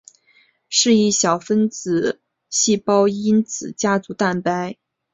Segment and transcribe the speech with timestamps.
[0.67, 4.75] 是一小分子细胞因子家族蛋白。